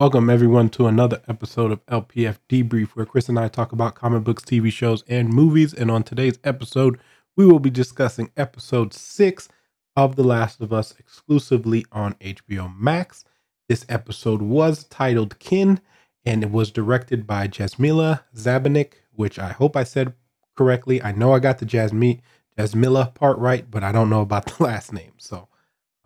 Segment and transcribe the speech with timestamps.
[0.00, 4.24] Welcome, everyone, to another episode of LPF Debrief, where Chris and I talk about comic
[4.24, 5.74] books, TV shows, and movies.
[5.74, 6.98] And on today's episode,
[7.36, 9.50] we will be discussing episode six
[9.96, 13.26] of The Last of Us exclusively on HBO Max.
[13.68, 15.82] This episode was titled Kin,
[16.24, 20.14] and it was directed by Jasmila Zabanik, which I hope I said
[20.56, 21.02] correctly.
[21.02, 22.22] I know I got the Jasmine,
[22.56, 25.12] Jasmila part right, but I don't know about the last name.
[25.18, 25.48] So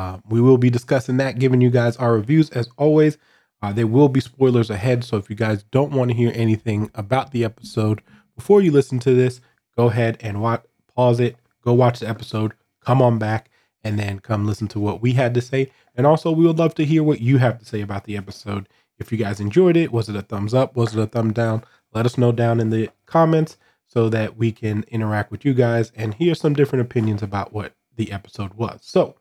[0.00, 3.18] uh, we will be discussing that, giving you guys our reviews as always.
[3.64, 6.90] Uh, there will be spoilers ahead, so if you guys don't want to hear anything
[6.94, 8.02] about the episode
[8.36, 9.40] before you listen to this,
[9.74, 10.62] go ahead and watch,
[10.94, 12.52] pause it, go watch the episode,
[12.82, 13.48] come on back,
[13.82, 15.70] and then come listen to what we had to say.
[15.94, 18.68] And also, we would love to hear what you have to say about the episode.
[18.98, 20.76] If you guys enjoyed it, was it a thumbs up?
[20.76, 21.64] Was it a thumb down?
[21.94, 25.90] Let us know down in the comments so that we can interact with you guys
[25.96, 28.80] and hear some different opinions about what the episode was.
[28.82, 29.16] So,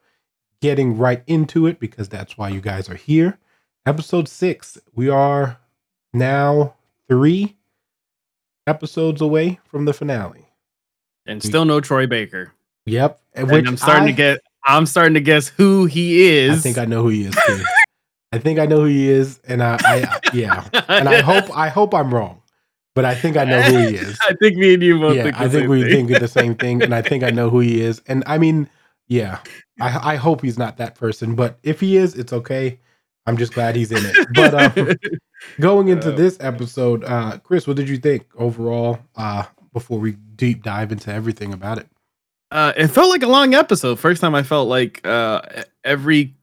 [0.60, 3.40] getting right into it because that's why you guys are here
[3.86, 4.78] episode six.
[4.94, 5.58] We are
[6.14, 6.76] now
[7.08, 7.58] three
[8.68, 10.48] episodes away from the finale,
[11.26, 12.52] and still no Troy Baker.
[12.86, 14.40] Yep, and I'm starting I, to get.
[14.66, 16.60] I'm starting to guess who he is.
[16.60, 17.64] I think I know who he is too.
[18.32, 21.70] I think I know who he is, and I, I yeah, and I hope I
[21.70, 22.42] hope I'm wrong,
[22.96, 24.18] but I think I know who he is.
[24.22, 25.16] I think me and you both.
[25.16, 26.08] Yeah, think I think we thing.
[26.08, 28.02] think the same thing, and I think I know who he is.
[28.08, 28.70] And I mean,
[29.08, 29.40] yeah,
[29.80, 32.80] I I hope he's not that person, but if he is, it's okay.
[33.26, 34.28] I'm just glad he's in it.
[34.34, 34.98] But um,
[35.60, 39.00] going into this episode, uh, Chris, what did you think overall?
[39.16, 41.88] Uh, before we deep dive into everything about it,
[42.52, 44.00] uh, it felt like a long episode.
[44.00, 45.42] First time I felt like uh,
[45.84, 46.36] every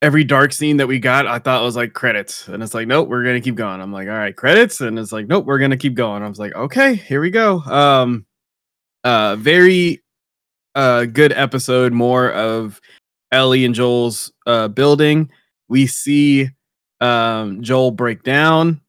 [0.00, 3.08] every dark scene that we got, I thought was like credits, and it's like, nope,
[3.08, 3.80] we're gonna keep going.
[3.80, 6.22] I'm like, all right, credits, and it's like, nope, we're gonna keep going.
[6.22, 7.60] I was like, okay, here we go.
[7.60, 8.26] Um,
[9.04, 10.02] uh, very
[10.74, 11.92] uh, good episode.
[11.92, 12.80] More of
[13.30, 15.30] Ellie and Joel's uh building
[15.68, 16.50] we see
[17.00, 18.80] um, Joel break down,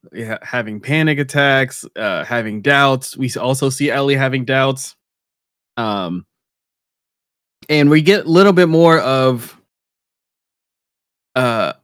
[0.42, 3.16] having panic attacks, uh, having doubts.
[3.16, 4.96] We also see Ellie having doubts.
[5.76, 6.26] Um,
[7.68, 9.56] and we get a little bit more of,
[11.36, 11.74] uh,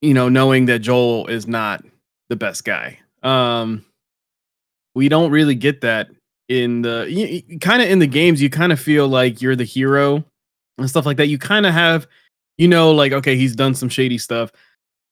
[0.00, 1.84] you know, knowing that Joel is not
[2.28, 2.98] the best guy.
[3.22, 3.84] Um,
[4.94, 6.10] we don't really get that
[6.48, 8.42] in the kind of in the games.
[8.42, 10.24] You kind of feel like you're the hero
[10.78, 11.28] and stuff like that.
[11.28, 12.06] You kind of have
[12.62, 14.52] you know, like, okay, he's done some shady stuff.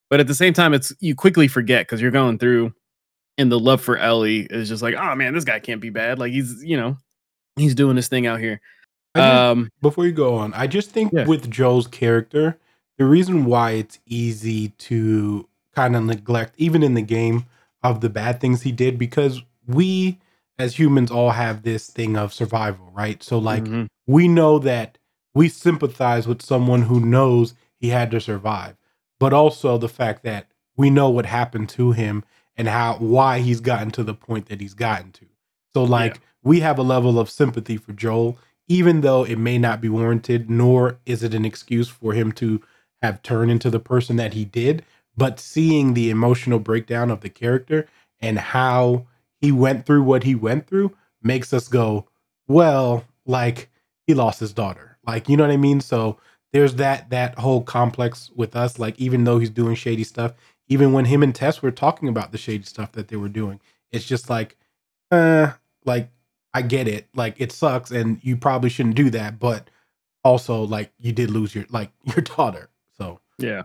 [0.09, 2.73] But at the same time, it's you quickly forget because you're going through
[3.39, 6.21] and the love for Ellie is just like, oh man, this guy can't be bad.
[6.21, 6.97] Like he's, you know,
[7.57, 8.61] he's doing this thing out here.
[9.17, 11.27] Um, before you go on, I just think yeah.
[11.27, 12.57] with Joel's character,
[12.99, 17.47] the reason why it's easy to kind of neglect, even in the game,
[17.83, 20.21] of the bad things he did, because we
[20.59, 23.21] as humans all have this thing of survival, right?
[23.25, 23.87] So like mm-hmm.
[24.07, 24.99] we know that
[25.35, 28.77] we sympathize with someone who knows he had to survive,
[29.19, 32.25] but also the fact that we know what happened to him
[32.57, 35.27] and how why he's gotten to the point that he's gotten to.
[35.75, 36.21] So like yeah.
[36.43, 40.49] we have a level of sympathy for Joel even though it may not be warranted
[40.49, 42.63] nor is it an excuse for him to
[43.03, 44.85] have turned into the person that he did,
[45.17, 47.89] but seeing the emotional breakdown of the character
[48.21, 49.07] and how
[49.41, 52.07] he went through what he went through makes us go,
[52.47, 53.71] well, like
[54.07, 55.81] he lost his daughter like, you know what I mean?
[55.81, 56.19] So
[56.53, 58.79] there's that that whole complex with us.
[58.79, 60.35] Like, even though he's doing shady stuff,
[60.69, 63.61] even when him and Tess were talking about the shady stuff that they were doing,
[63.91, 64.57] it's just like,
[65.11, 65.51] uh,
[65.85, 66.11] like
[66.55, 67.09] I get it.
[67.15, 69.41] Like it sucks, and you probably shouldn't do that.
[69.41, 69.69] But
[70.23, 72.69] also, like you did lose your like your daughter.
[72.97, 73.63] So yeah.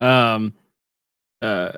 [0.00, 0.54] Um.
[1.42, 1.72] Uh.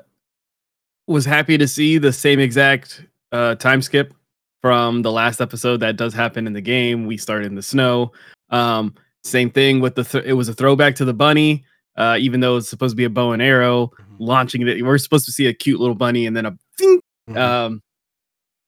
[1.07, 4.13] Was happy to see the same exact uh time skip
[4.61, 7.05] from the last episode that does happen in the game.
[7.07, 8.13] We start in the snow.
[8.51, 12.39] Um, same thing with the th- it was a throwback to the bunny, uh, even
[12.39, 14.15] though it's supposed to be a bow and arrow mm-hmm.
[14.19, 14.83] launching it.
[14.83, 16.51] We're supposed to see a cute little bunny and then a
[16.81, 17.37] mm-hmm.
[17.37, 17.81] um.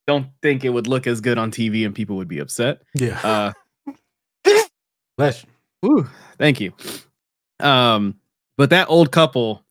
[0.06, 2.82] Don't think it would look as good on TV and people would be upset.
[2.94, 3.54] Yeah.
[3.88, 3.94] Uh,
[5.18, 5.46] Bless.
[5.86, 6.74] Ooh, thank you.
[7.62, 8.16] Um,
[8.58, 9.64] but that old couple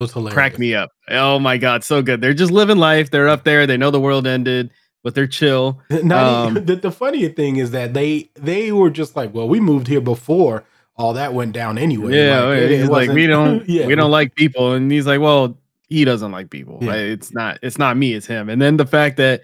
[0.00, 0.90] was cracked me up.
[1.08, 2.20] Oh my god, so good.
[2.20, 3.10] They're just living life.
[3.10, 3.66] They're up there.
[3.66, 4.70] They know the world ended
[5.04, 5.80] but they're chill.
[6.14, 10.00] Um, the, the thing is that they they were just like, well, we moved here
[10.00, 10.64] before
[10.96, 12.16] all that went down anyway.
[12.16, 13.86] Yeah, like, he's like, we don't yeah.
[13.86, 15.58] we don't like people, and he's like, well,
[15.88, 16.78] he doesn't like people.
[16.80, 16.90] Yeah.
[16.90, 17.00] Right?
[17.00, 18.48] It's not it's not me, it's him.
[18.48, 19.42] And then the fact that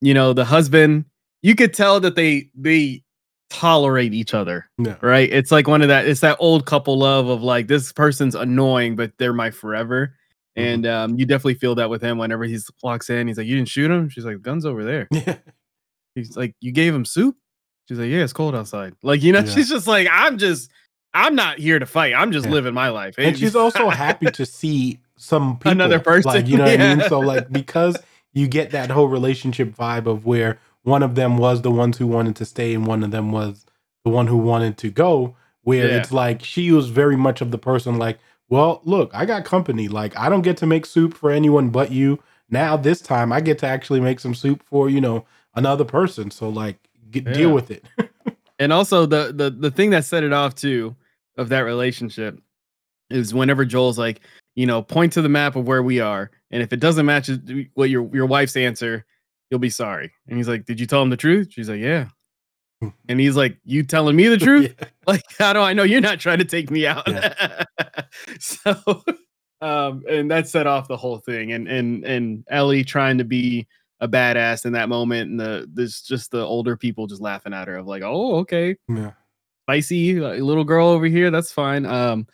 [0.00, 1.04] you know the husband,
[1.42, 3.02] you could tell that they they
[3.50, 4.68] tolerate each other.
[4.78, 4.96] Yeah.
[5.00, 5.30] Right?
[5.30, 6.06] It's like one of that.
[6.06, 10.14] It's that old couple love of like this person's annoying, but they're my forever.
[10.58, 10.66] Mm-hmm.
[10.66, 13.28] And um, you definitely feel that with him whenever he walks in.
[13.28, 15.36] He's like, "You didn't shoot him." She's like, "Gun's over there." Yeah.
[16.14, 17.36] He's like, "You gave him soup."
[17.88, 19.54] She's like, "Yeah, it's cold outside." Like you know, yeah.
[19.54, 20.70] she's just like, "I'm just,
[21.14, 22.12] I'm not here to fight.
[22.14, 22.52] I'm just yeah.
[22.52, 26.56] living my life." And she's also happy to see some people, Another person, like you
[26.56, 27.08] know what I mean.
[27.08, 27.96] So like because
[28.32, 32.06] you get that whole relationship vibe of where one of them was the ones who
[32.06, 33.64] wanted to stay and one of them was
[34.04, 35.36] the one who wanted to go.
[35.62, 35.98] Where Yeah.
[35.98, 38.18] it's like she was very much of the person like,
[38.48, 39.88] well, look, I got company.
[39.88, 42.18] Like I don't get to make soup for anyone but you.
[42.50, 46.30] Now this time I get to actually make some soup for you know another person.
[46.30, 46.76] So like
[47.10, 47.32] get, Yeah.
[47.32, 47.84] deal with it.
[48.58, 50.94] and also the the the thing that set it off too
[51.36, 52.40] of that relationship
[53.10, 54.20] is whenever Joel's like,
[54.54, 57.30] you know, point to the map of where we are, and if it doesn't match
[57.30, 57.36] uh,
[57.74, 59.04] what your your wife's answer,
[59.50, 60.12] you'll be sorry.
[60.26, 61.48] And he's like, did you tell him the truth?
[61.50, 62.08] She's like, yeah.
[63.08, 64.74] And he's like, you telling me the truth?
[64.80, 64.88] Yeah.
[65.06, 67.64] like how do i know you're not trying to take me out Yeah.
[68.40, 68.74] so
[69.62, 73.66] um and that set off the whole thing and and and ellie trying to be
[74.00, 77.66] a badass in that moment and the this just the older people just laughing at
[77.68, 79.12] her of like oh okay Yeah.
[79.64, 82.26] spicy uh, little girl over here that's fine um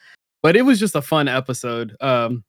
[0.42, 2.42] but it was just a fun episode um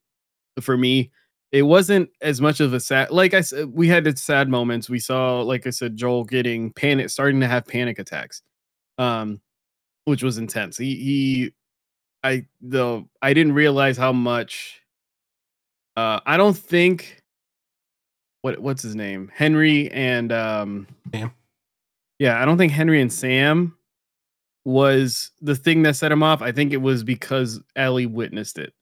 [0.59, 1.11] for me
[1.51, 4.89] it wasn't as much of a sad like i said we had its sad moments.
[4.89, 8.41] We saw like i said joel getting panic starting to have panic attacks
[8.97, 9.41] um
[10.05, 10.77] which was intense.
[10.77, 11.53] He he
[12.23, 14.81] i though i didn't realize how much
[15.97, 17.21] uh i don't think
[18.41, 19.31] what what's his name?
[19.33, 21.31] Henry and um Sam.
[22.19, 23.75] yeah i don't think henry and sam
[24.65, 26.41] was the thing that set him off.
[26.41, 28.73] I think it was because ellie witnessed it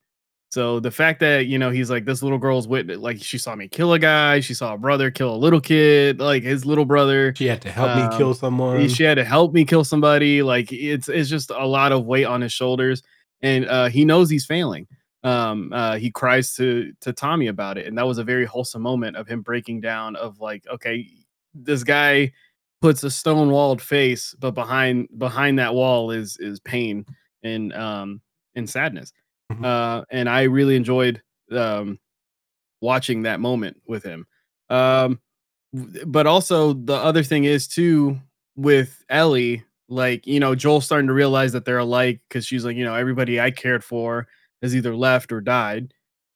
[0.53, 3.55] so the fact that you know he's like this little girl's witness like she saw
[3.55, 6.85] me kill a guy she saw a brother kill a little kid like his little
[6.85, 8.87] brother She had to help Um, me kill someone.
[8.89, 12.25] she had to help me kill somebody like it's it's just a lot of weight
[12.25, 13.01] on his shoulders
[13.41, 14.85] and uh he knows he's failing
[15.23, 18.81] um uh he cries to to tommy about it and that was a very wholesome
[18.81, 21.07] moment of him breaking down of like okay
[21.55, 22.31] this guy
[22.81, 27.05] puts a stone walled face but behind behind that wall is is pain
[27.43, 28.21] and um
[28.55, 29.13] and sadness
[29.51, 29.65] Mhm.
[29.65, 31.99] uh and i really enjoyed um
[32.81, 34.25] watching that moment with him
[34.69, 35.19] um
[36.05, 38.19] but also the other thing is too
[38.55, 42.77] with Ellie, like you know, Joel starting to realize that they're alike because she's like,
[42.77, 44.27] you know, everybody I cared for
[44.61, 45.93] has either left or died,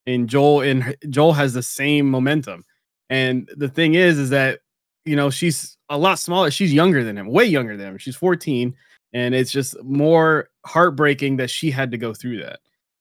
[0.07, 2.65] and Joel and Joel has the same momentum.
[3.09, 4.59] And the thing is, is that
[5.05, 6.51] you know she's a lot smaller.
[6.51, 7.97] She's younger than him, way younger than him.
[7.99, 8.75] She's 14,
[9.13, 12.59] and it's just more heartbreaking that she had to go through that.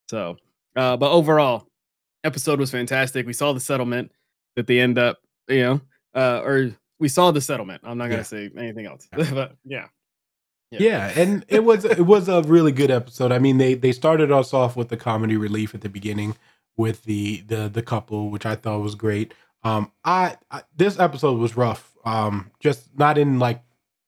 [0.08, 0.36] So,
[0.76, 1.66] uh, but overall,
[2.24, 3.26] episode was fantastic.
[3.26, 4.12] We saw the settlement
[4.56, 5.18] that they end up,
[5.48, 5.80] you know,
[6.14, 7.82] uh, or we saw the settlement.
[7.84, 8.22] I'm not gonna Yeah.
[8.22, 9.88] say anything else, but yeah,
[10.70, 13.32] Yeah, and it was it was a really good episode.
[13.32, 16.36] I mean, they they started us off with the comedy relief at the beginning
[16.76, 19.32] with the the the couple, which I thought was great.
[19.62, 21.92] Um, I, I this episode was rough.
[22.04, 23.62] Um, just not in like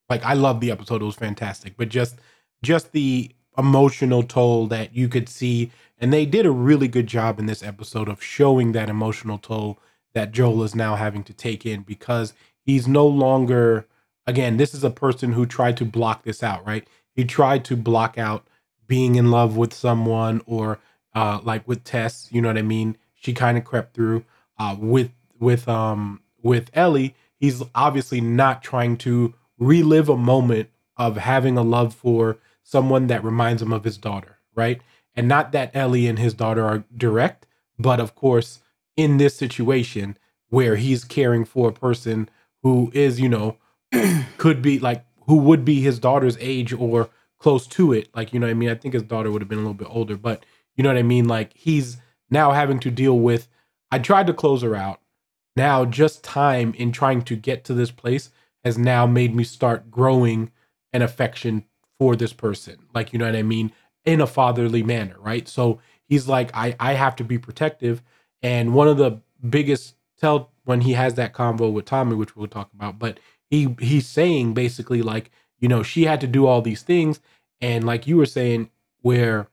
[0.09, 2.17] like I love the episode; it was fantastic, but just
[2.63, 7.39] just the emotional toll that you could see, and they did a really good job
[7.39, 9.79] in this episode of showing that emotional toll
[10.15, 13.87] that Joel is now having to take in because he's no longer
[14.27, 16.87] again, this is a person who tried to block this out, right?
[17.15, 18.47] He tried to block out
[18.87, 20.79] being in love with someone or
[21.15, 22.97] uh like with Tess, you know what I mean?
[23.15, 24.25] She kind of crept through.
[24.59, 31.17] Uh with with um with Ellie, he's obviously not trying to relive a moment of
[31.17, 34.81] having a love for someone that reminds him of his daughter, right?
[35.19, 37.45] And not that Ellie and his daughter are direct,
[37.77, 38.61] but of course,
[38.97, 40.17] in this situation
[40.49, 42.29] where he's caring for a person
[42.63, 43.57] who is, you know,
[44.39, 48.09] could be like who would be his daughter's age or close to it.
[48.15, 48.69] Like, you know what I mean?
[48.69, 50.47] I think his daughter would have been a little bit older, but
[50.77, 51.27] you know what I mean?
[51.27, 51.97] Like he's
[52.31, 53.49] now having to deal with
[53.91, 55.01] I tried to close her out.
[55.57, 58.31] Now just time in trying to get to this place
[58.63, 60.53] has now made me start growing
[60.93, 61.65] an affection
[61.99, 62.87] for this person.
[62.95, 63.73] Like, you know what I mean?
[64.09, 65.47] In a fatherly manner, right?
[65.49, 68.03] So he's like, I, I have to be protective.
[68.43, 72.49] And one of the biggest tell when he has that convo with Tommy, which we'll
[72.49, 73.19] talk about, but
[73.51, 77.21] he he's saying basically like you know she had to do all these things
[77.61, 78.71] and like you were saying
[79.03, 79.49] where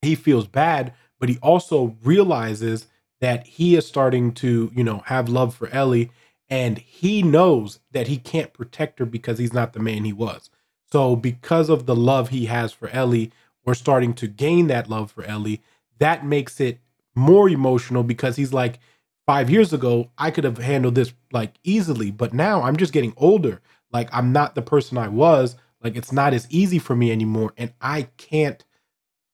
[0.00, 2.86] he feels bad but he also realizes
[3.20, 6.10] that he is starting to you know have love for Ellie
[6.48, 10.50] and he knows that he can't protect her because he's not the man he was
[10.90, 13.32] so because of the love he has for Ellie
[13.64, 15.62] we're starting to gain that love for Ellie
[15.98, 16.80] that makes it
[17.14, 18.80] more emotional because he's like
[19.26, 23.14] five years ago, I could have handled this like easily, but now I'm just getting
[23.16, 23.60] older.
[23.92, 25.56] Like I'm not the person I was.
[25.82, 27.52] Like it's not as easy for me anymore.
[27.56, 28.64] And I can't,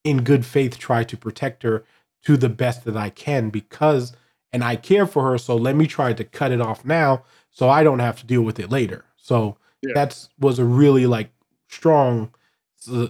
[0.04, 1.84] in good faith, try to protect her
[2.24, 4.12] to the best that I can because,
[4.52, 5.38] and I care for her.
[5.38, 8.42] So let me try to cut it off now so I don't have to deal
[8.42, 9.04] with it later.
[9.16, 9.92] So Yeah.
[9.94, 11.30] that's was a really like
[11.68, 12.30] strong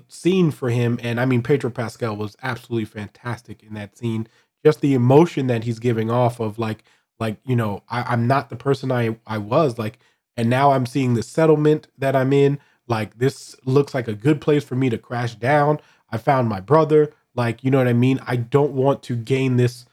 [0.08, 0.98] scene for him.
[1.02, 4.28] And I mean, Pedro Pascal was absolutely fantastic in that scene.
[4.64, 6.84] Just the emotion that he's giving off of like
[7.20, 9.98] like you know I, i'm not the person i i was like
[10.36, 12.58] and now i'm seeing the settlement that i'm in.
[12.88, 15.78] Like this looks like a good place for me to crash down.
[16.10, 17.12] I found my brother.
[17.34, 18.20] Like you know what i mean?
[18.26, 19.84] I don't want to gain this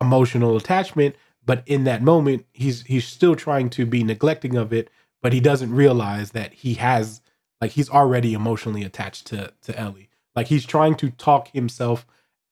[0.00, 4.90] emotional attachment but in that moment he's he's still trying to be neglecting of it
[5.22, 7.20] but he doesn't realize that he has
[7.62, 10.10] like he's already emotionally attached to to ellie.
[10.36, 12.06] Like he's trying to talk himself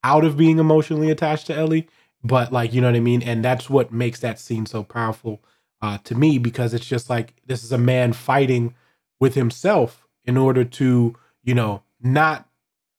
[0.04, 1.88] out of being emotionally attached to ellie
[2.24, 3.22] but like you know what i mean?
[3.22, 5.42] And that's what makes that scene so powerful
[5.82, 8.74] uh to me because it's just like this is a man fighting
[9.20, 12.48] with himself in order to you know not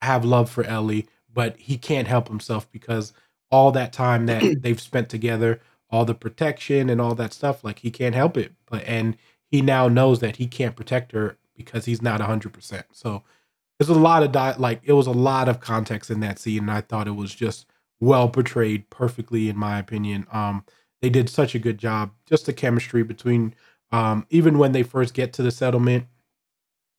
[0.04, 3.14] have love for ellie but he can't help himself because
[3.52, 7.80] all that time that they've spent together all the protection and all that stuff like
[7.82, 8.54] he can't help it.
[8.68, 9.18] But and
[9.52, 13.24] he now knows that he can't protect her because he's not 100% so
[13.80, 16.60] there's a lot of di- like it was a lot of context in that scene
[16.60, 17.66] and i thought it was just
[18.00, 20.26] well portrayed perfectly in my opinion.
[20.32, 20.66] Um
[21.02, 23.54] they did such a good job just the chemistry between
[23.92, 26.06] um even when they first get to the settlement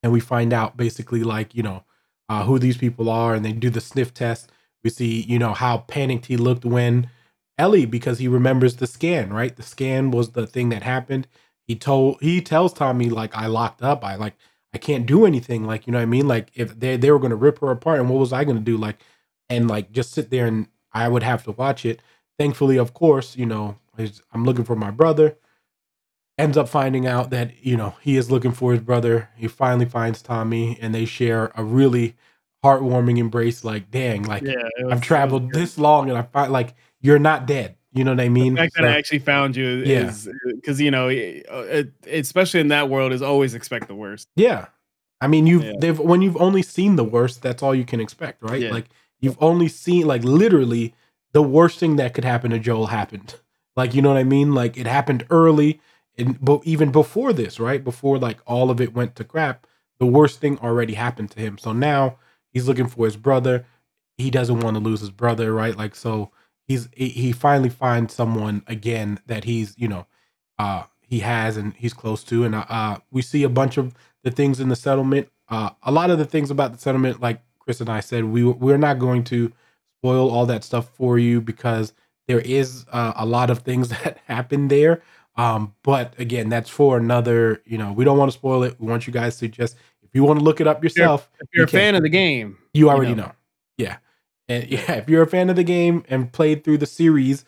[0.03, 1.85] and we find out basically like you know
[2.29, 4.51] uh, who these people are and they do the sniff test.
[4.85, 7.11] We see you know how panicked he looked when
[7.59, 9.55] ellie because he remembers the scan right?
[9.55, 11.27] The scan was the thing that happened
[11.73, 14.05] he told he tells tommy like i locked up.
[14.05, 14.35] I like
[14.75, 15.65] i can't do anything.
[15.65, 16.29] Like you know what i mean?
[16.29, 18.59] Like if they, they were going to rip her apart and what was i going
[18.59, 18.77] to do?
[18.77, 18.99] Like
[19.49, 22.01] and like just sit there and i would have to watch it.
[22.39, 23.79] Thankfully of course you know
[24.33, 25.37] i'm looking for my brother.
[26.39, 29.31] Ends up finding out that you know he is looking for his brother.
[29.37, 32.17] He finally finds tommy and they share a really
[32.65, 34.55] heartwarming embrace like dang like Yeah,
[34.89, 35.61] i've traveled good.
[35.61, 38.63] this long and i find like you're not dead you know what i mean The
[38.63, 40.09] fact that So- I actually found you Yeah.
[40.09, 44.29] is because you know, it, it, especially in that world, is always expect the worst.
[44.37, 44.67] Yeah.
[45.21, 45.73] I mean, you've Yeah.
[45.79, 48.63] they've when you've only seen the worst, that's all you can expect, right?
[48.63, 48.71] Yeah.
[48.73, 48.87] Like
[49.21, 50.95] you've only seen like literally
[51.33, 53.37] the worst thing that could happen to Joel happened.
[53.75, 54.53] Like you know what I mean?
[54.55, 55.81] Like it happened early
[56.19, 57.83] and but even before this, right?
[57.83, 59.67] Before like all of it went to crap,
[59.99, 61.57] the worst thing already happened to him.
[61.57, 62.19] So now
[62.53, 63.65] he's looking for his brother.
[64.19, 65.75] He doesn't want to lose his brother, right?
[65.75, 66.31] Like so
[66.73, 70.07] he's he- finally finds someone again that he's, you know,
[70.59, 72.45] uh he has and he's close to.
[72.45, 75.29] And uh, uh we see a bunch of the things in the settlement.
[75.49, 78.43] Uh a lot of the things about the settlement like chris and i said we
[78.45, 79.53] we're not going to
[80.01, 81.93] spoil all that stuff for you because
[82.29, 85.03] there is uh, a lot of things that happen there.
[85.37, 88.77] Um but again that's for another you know we don't want to spoil it.
[88.81, 91.49] We want you guys to just if you want to look it up yourself If
[91.55, 93.27] you're You a fan of the game, you already know.
[93.27, 93.33] know.
[94.53, 94.59] Yeah.
[94.61, 97.45] And yeah, if you're a fan of the game and played through the series,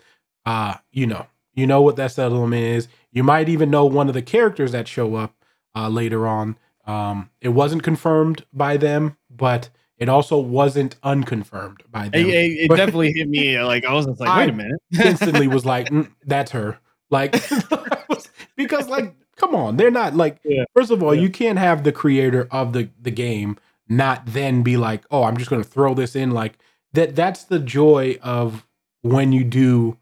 [0.46, 1.26] uh, you know.
[1.56, 2.88] You know what that settlement is.
[3.12, 5.34] You might even know one of the characters that show up
[5.76, 6.56] uh later on.
[6.84, 12.26] Um, it wasn't confirmed by them, but it also wasn't unconfirmed by it, them.
[12.26, 13.60] it, it But- definitely hit me.
[13.60, 14.80] Like I was just like, wait a minute.
[15.04, 16.78] instantly was like, "Mm, that's her.
[17.10, 17.32] Like
[18.56, 20.64] because like come on, they're not like Yeah.
[20.74, 21.22] first of all, Yeah.
[21.22, 23.56] you can't have the creator of the the game
[23.88, 26.58] not then be like, "Oh, I'm just going to throw this in like
[26.94, 28.66] that that's the joy of
[29.02, 29.98] when you do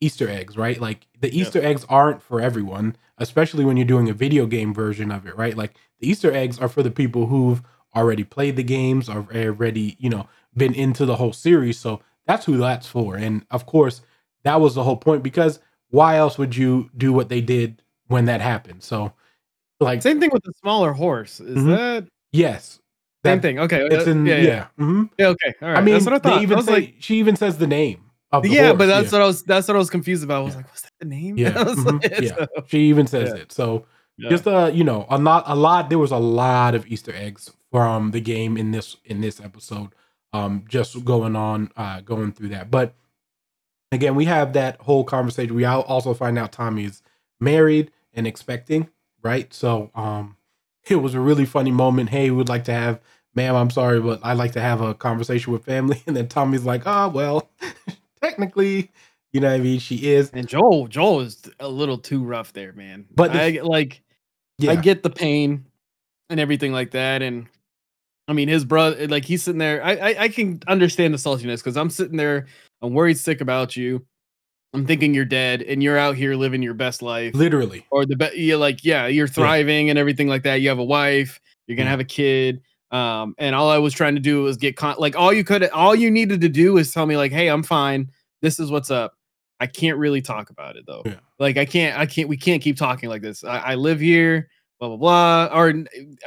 [0.00, 0.80] Easter eggs, right?
[0.80, 1.42] Like the Yeah.
[1.42, 5.36] Easter eggs aren't for everyone, especially when you're doing a video game version of it,
[5.36, 5.56] right?
[5.56, 7.62] Like the Easter eggs are for the people who've
[7.96, 11.78] already played the games or already, you know, been into the whole series.
[11.78, 13.16] So that's who that's for.
[13.16, 14.02] And of course,
[14.44, 15.60] that was the whole point because
[15.90, 18.82] why else would you do what they did when that happened?
[18.82, 19.12] So
[19.80, 21.40] like Same thing with the smaller horse.
[21.40, 21.76] Is Mhm.
[21.76, 22.80] that yes.
[23.26, 23.58] Same thing?
[23.60, 23.86] Okay.
[23.90, 24.36] It's uh, in yeah.
[24.36, 24.66] yeah, yeah.
[24.78, 25.10] mhm.
[25.18, 25.54] Yeah, Okay.
[25.62, 25.78] All right.
[25.78, 26.46] I mean, that's what I thought.
[26.46, 28.02] they I say like, she even says the name
[28.32, 29.18] of the yeah, horse, but that's yeah.
[29.18, 29.42] what I was.
[29.42, 30.42] That's what I was confused about.
[30.42, 31.36] I was like, was that the name?
[31.38, 32.34] Yeah, mhm, like, yeah.
[32.36, 33.52] so- She even says it.
[33.52, 33.86] So
[34.18, 35.88] just uh, you know, a lot, a lot.
[35.90, 39.90] There was a lot of Easter eggs from the game in this in this episode.
[40.32, 42.70] Um, just going on, uh, going through that.
[42.70, 42.94] But
[43.92, 45.54] again, we have that whole conversation.
[45.54, 47.02] We also find out Tommy's
[47.40, 48.88] married and expecting,
[49.22, 49.52] right?
[49.52, 50.36] So, um,
[50.88, 52.10] it was a really funny moment.
[52.10, 53.00] Hey, we would like to have,
[53.36, 56.02] ma'am, I'm sorry, but I'd like to have a conversation with family.
[56.06, 57.48] And then Tommy's like, oh well,
[58.22, 58.90] technically,
[59.32, 59.78] you know what I mean.
[59.78, 63.06] She is, and Joel, Joel is a little too rough there, man.
[63.14, 64.02] But the- I like,
[64.58, 65.66] yeah, I get the pain
[66.30, 67.46] and everything like that, and
[68.28, 69.84] I mean his brother, like he's sitting there.
[69.84, 72.46] I I, I can understand the saltiness because I'm sitting there.
[72.82, 74.04] I'm worried sick about you.
[74.74, 77.34] I'm thinking you're dead, and you're out here living your best life.
[77.34, 77.86] literally.
[77.90, 80.84] or the best, you're like yeah you're thriving and everything like that you have a
[80.84, 81.90] wife you're gonna Yeah.
[81.92, 82.60] have a kid
[82.92, 85.68] um and all i was trying to do was get con- like all you could
[85.70, 88.10] all you needed to do is tell me like hey i'm fine
[88.42, 89.14] this is what's up
[89.60, 91.14] i can't really talk about it though Yeah.
[91.40, 94.48] like i can't i can't we can't keep talking like this i, I live here
[94.78, 95.58] blah blah blah.
[95.58, 95.72] Or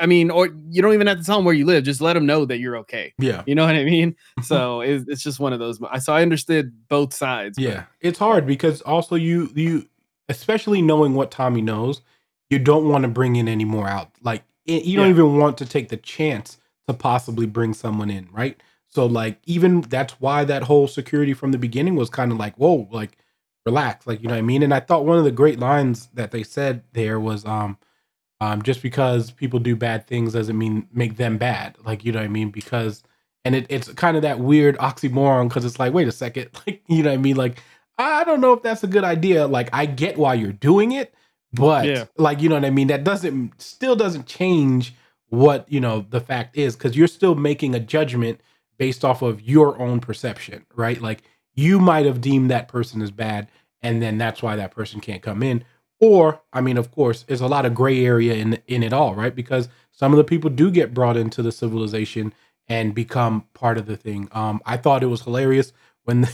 [0.02, 1.84] I mean, or you don't even have to tell them where you live.
[1.84, 3.14] Just let them know that you're okay.
[3.20, 3.44] Yeah.
[3.46, 4.16] You know what I mean?
[4.42, 5.80] So it's, it's just one of those.
[6.04, 7.58] So I understood both sides.
[7.60, 9.88] but- Yeah, it's hard because also you you
[10.30, 12.02] especially knowing what Tommy knows,
[12.50, 14.10] you don't want to bring in any more out.
[14.24, 15.10] Like you don't Yeah.
[15.10, 18.62] even want to take the chance to possibly bring someone in, right?
[18.90, 22.56] So like even that's why that whole security from the beginning was kind of like,
[22.58, 23.18] whoa, like
[23.66, 24.64] relax, like you know what I mean.
[24.64, 27.78] And I thought one of the great lines that they said there was, um,
[28.42, 32.20] um, just because people do bad things doesn't mean make them bad, like you know
[32.20, 33.04] what I mean, because
[33.46, 36.82] and it, it's kind of that weird oxymoron because it's like, wait a second, like
[36.88, 37.62] you know what I mean, like
[37.98, 39.48] I don't know if that's a good idea.
[39.48, 41.14] Like I get why you're doing it,
[41.54, 42.06] but Yeah.
[42.18, 44.96] like you know what I mean, that doesn't still doesn't change
[45.30, 48.42] what you know the fact is because you're still making a judgment
[48.78, 51.02] based off of your own perception, right?
[51.02, 51.24] Like
[51.56, 53.48] you might have deemed that person as bad,
[53.82, 55.64] and then that's why that person can't come in.
[56.02, 59.16] Or, I mean, of course, there's a lot of gray area in in it all,
[59.16, 59.36] right?
[59.36, 62.34] Because some of the people do get brought into the civilization
[62.68, 64.30] and become part of the thing.
[64.32, 65.74] Um, I thought it was hilarious
[66.06, 66.28] when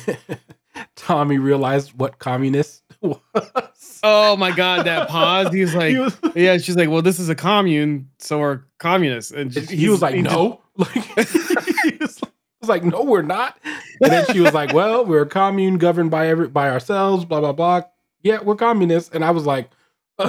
[0.95, 3.99] Tommy realized what communist was.
[4.03, 5.53] Oh my god, that pause.
[5.53, 6.57] He was like, he was, yeah.
[6.57, 9.31] She's like, well, this is a commune, so we're communists.
[9.31, 10.61] And she- he was like, he just- no.
[10.77, 12.19] Like he was,
[12.59, 13.57] was like, no, we're not.
[14.01, 17.39] And then she was like, well, we're a commune governed by every by ourselves, blah
[17.39, 17.81] blah blah.
[18.23, 19.09] Yeah, we're communists.
[19.13, 19.69] And I was like,
[20.19, 20.25] you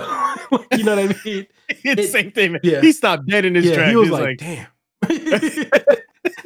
[0.85, 1.47] know what I mean?
[1.68, 2.59] it's It- same thing.
[2.62, 2.80] yeah.
[2.80, 3.90] He stopped dead in his yeah, tracks.
[3.90, 4.66] he was like, damn.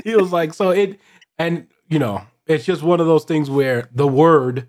[0.05, 0.99] he was like, so it,
[1.39, 4.69] and you know, it's just one of those things where the word,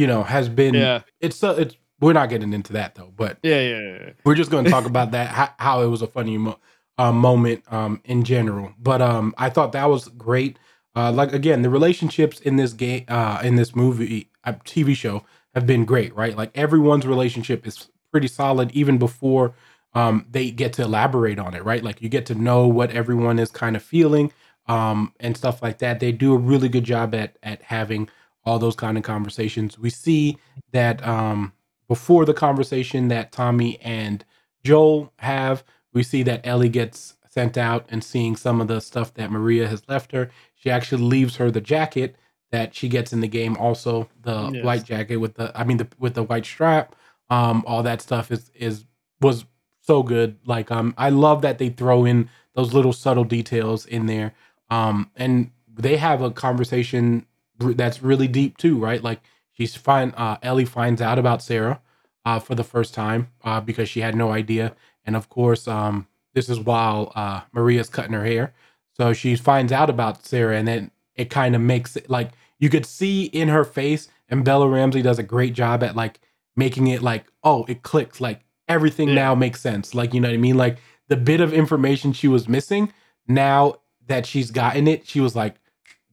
[0.00, 0.74] you know, has been.
[0.74, 1.76] yeah, It's so it's.
[2.00, 4.10] We're not getting into that though, but yeah, yeah, yeah.
[4.24, 6.58] we're just going to talk about that how, how it was a funny mo-
[6.96, 8.72] uh, moment um, in general.
[8.78, 10.58] But um, I thought that was great.
[10.96, 15.24] Uh, like again, the relationships in this game, uh, in this movie, uh, TV show,
[15.54, 16.16] have been great.
[16.16, 19.52] Right, like everyone's relationship is pretty solid, even before
[19.92, 21.62] um, they get to elaborate on it.
[21.64, 24.32] Right, like you get to know what everyone is kind of feeling
[24.68, 26.00] um, and stuff like that.
[26.00, 28.08] They do a really good job at at having
[28.44, 29.78] all those kind of conversations.
[29.78, 30.38] We see
[30.72, 31.52] that um,
[31.88, 34.24] before the conversation that Tommy and
[34.64, 39.14] Joel have, we see that Ellie gets sent out and seeing some of the stuff
[39.14, 40.30] that Maria has left her.
[40.54, 42.16] She actually leaves her the jacket
[42.50, 44.64] that she gets in the game, also the Yes.
[44.64, 46.96] white jacket with the I mean the with the white strap.
[47.28, 48.84] Um, all that stuff is is
[49.20, 49.44] was
[49.80, 50.38] so good.
[50.44, 54.32] Like um, I love that they throw in those little subtle details in there.
[54.68, 57.26] Um, and they have a conversation
[57.60, 59.02] that's really deep too, right?
[59.02, 59.20] Like
[59.52, 61.80] she's find uh, Ellie finds out about Sarah
[62.24, 66.06] uh, for the first time uh, because she had no idea, and of course, um,
[66.34, 68.52] this is while uh, Maria's cutting her hair,
[68.96, 72.68] so she finds out about Sarah, and then it kind of makes it like you
[72.70, 76.20] could see in her face, and Bella Ramsey does a great job at like
[76.56, 79.14] making it like, oh, it clicks, like everything Yeah.
[79.14, 82.28] now makes sense, like you know what I mean, like the bit of information she
[82.28, 82.92] was missing
[83.28, 85.56] now that she's gotten it, she was like,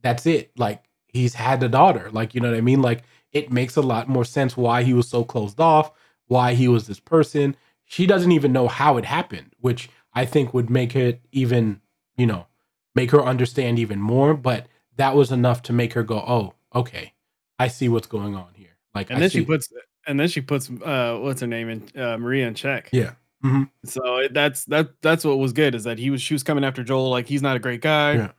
[0.02, 0.52] that's it.
[0.56, 2.10] Like he's had a daughter.
[2.12, 2.82] Like, you know what I mean?
[2.82, 5.90] Like it makes a lot more sense why he was so closed off,
[6.26, 7.56] why he was this person.
[7.84, 11.80] She doesn't even know how it happened, which I think would make it even,
[12.16, 12.46] you know,
[12.94, 14.34] make her understand even more.
[14.34, 14.66] But
[14.96, 17.14] that was enough to make her go, oh, okay,
[17.58, 18.76] I see what's going on here.
[18.94, 19.72] Like, And I then see- she puts,
[20.06, 22.88] and then she puts, uh, what's her name in uh, Maria in check.
[22.92, 26.42] yeah, hmm So that's that that's what was good is that he was she was
[26.42, 28.14] coming after Joel like he's not a great guy.
[28.14, 28.30] Yeah.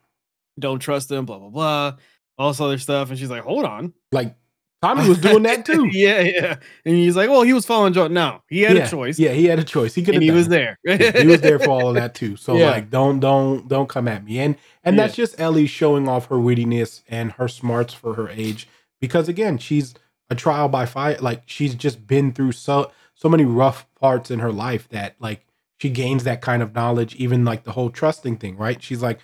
[0.60, 1.26] Don't trust him.
[1.26, 1.96] Blah blah blah.
[2.40, 3.94] All this other stuff, and she's like, hold on.
[4.12, 4.34] like
[4.82, 5.88] Tommy was doing that too.
[5.92, 6.56] yeah, yeah.
[6.86, 8.08] And he's like, well, he was following Joel.
[8.10, 9.20] No, he had yeah, a choice.
[9.20, 9.94] Yeah, he had a choice.
[9.94, 10.80] He could and have he was there.
[10.86, 11.12] there.
[11.12, 12.38] he was there for all of that too.
[12.38, 12.72] So Yeah.
[12.72, 14.40] like, don't don't don't come at me.
[14.40, 15.04] And and Yeah.
[15.04, 18.70] that's just Ellie showing off her wittiness and her smarts for her age.
[19.02, 19.96] Because again, she's
[20.30, 21.18] a trial by fire.
[21.20, 25.46] Like she's just been through so so many rough parts in her life that like
[25.78, 27.16] she gains that kind of knowledge.
[27.16, 28.82] Even like the whole trusting thing, right?
[28.82, 29.20] She's like,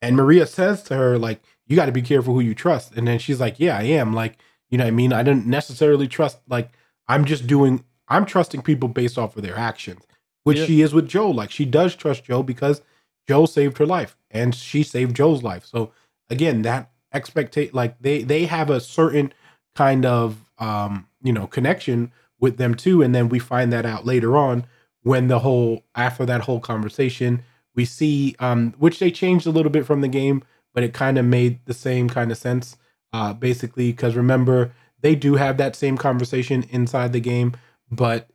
[0.00, 3.06] and Maria says to her like, "You got to be careful who you trust." And
[3.08, 4.38] then she's like, "Yeah, I am." Like,
[4.70, 6.38] you know, what I mean, I didn't necessarily trust.
[6.48, 6.70] Like,
[7.08, 7.84] I'm just doing.
[8.08, 10.02] I'm trusting people based off of their actions
[10.44, 10.66] which Yeah.
[10.66, 11.30] she is with Joe.
[11.30, 12.82] Like she does trust Joe because
[13.26, 15.64] Joe saved her life and she saved Joe's life.
[15.64, 15.90] So
[16.30, 19.32] again, that expectate like they they have a certain
[19.74, 24.04] kind of um you know connection with them too and then we find that out
[24.04, 24.66] later on
[25.02, 27.42] when the whole after that whole conversation
[27.74, 30.42] we see um which they changed a little bit from the game
[30.74, 32.76] but it kind of made the same kind of sense
[33.12, 37.52] uh basically because remember they do have that same conversation inside the game
[37.90, 38.28] but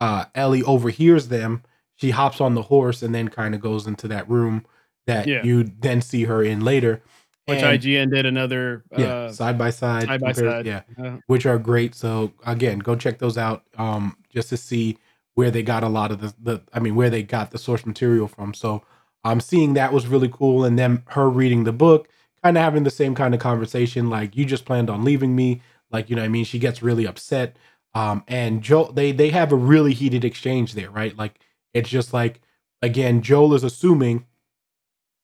[0.00, 1.62] uh Ellie overhears them
[1.96, 4.66] she hops on the horse and then kind of goes into that room
[5.06, 5.42] that Yeah.
[5.44, 7.02] you then see her in later
[7.46, 10.66] Which And- IGN did another yeah uh, side by side side by side.
[10.66, 14.98] yeah uh, which are great so again go check those out um just to see
[15.34, 17.84] where they got a lot of the, the I mean, where they got the source
[17.84, 18.54] material from.
[18.54, 18.84] So
[19.24, 20.64] um, seeing that was really cool.
[20.64, 22.08] And then her reading the book,
[22.42, 25.62] kind of having the same kind of conversation, like you just planned on leaving me.
[25.90, 26.44] Like, you know I mean?
[26.44, 27.56] She gets really upset.
[27.94, 31.16] Um, and Joel, they they have a really heated exchange there, right?
[31.16, 31.38] Like
[31.72, 32.40] it's just like
[32.82, 34.26] again, Joel is assuming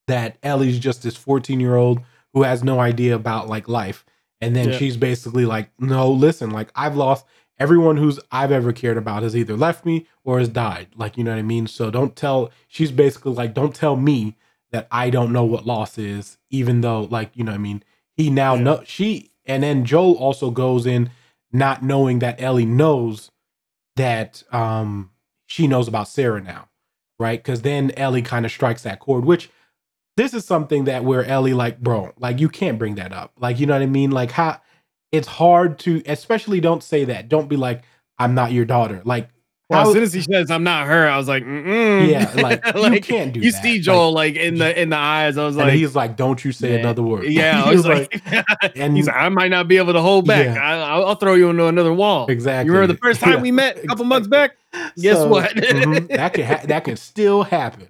[0.07, 2.01] that Ellie's just this 14 year old
[2.33, 4.05] who has no idea about like life.
[4.41, 4.79] And then yeah.
[4.79, 7.27] she's basically like, no, listen, like I've lost
[7.61, 10.89] everyone who's I've ever cared about has either left me or has died.
[10.97, 11.67] Like, you know what I mean?
[11.67, 14.37] So don't tell, she's basically like, don't tell me
[14.73, 17.85] that I don't know what loss is, even though, like, you know what I mean?
[18.17, 18.63] He now yeah.
[18.63, 21.11] know she, and then Joel also goes in
[21.53, 23.31] not knowing that Ellie knows
[23.97, 25.11] that um
[25.47, 26.69] she knows about Sarah now,
[27.19, 27.43] right?
[27.43, 29.51] Because then Ellie kind of strikes that chord, which
[30.17, 33.33] this is something that where Ellie like, bro, like you can't bring that up.
[33.39, 34.11] Like, you know what I mean?
[34.11, 34.61] Like how
[35.13, 37.29] it's hard to especially don't say that.
[37.29, 37.83] Don't be like,
[38.19, 39.03] I'm not your daughter.
[39.05, 39.29] Like
[39.71, 42.11] well, as soon as he says I'm not her, I was like, Mm-mm.
[42.11, 43.39] yeah, like, like you can't do.
[43.39, 43.63] You that.
[43.63, 45.39] see Joel like, like, in the in the eyes.
[45.39, 47.25] I was like, he's like, don't you say another word.
[47.27, 48.21] Yeah, I was, like,
[48.77, 50.57] and he's like, I might not be able to hold back.
[50.57, 50.61] Yeah.
[50.61, 52.27] I, will throw you into another wall.
[52.29, 52.67] Exactly.
[52.67, 53.43] You remember the first time yeah.
[53.43, 54.57] we met a couple months back?
[54.97, 55.55] Guess so, what?
[55.55, 57.89] mm-hmm, that can ha- that can still happen.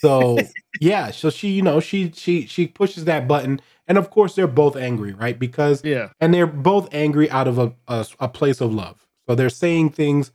[0.00, 0.38] So
[0.80, 4.46] yeah, so she, you know, she she she pushes that button, and of course they're
[4.46, 5.38] both angry, right?
[5.38, 9.06] Because yeah, and they're both angry out of a, a, a place of love.
[9.26, 10.32] So they're saying things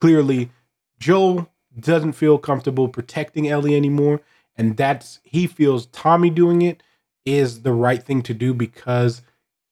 [0.00, 0.50] clearly
[0.98, 4.20] Joel doesn't feel comfortable protecting Ellie anymore.
[4.56, 6.82] And that's, he feels Tommy doing it
[7.24, 9.22] is the right thing to do because